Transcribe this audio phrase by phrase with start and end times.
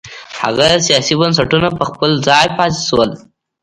[0.41, 3.09] هغه سیاسي بنسټونه په خپل ځای پاتې شول.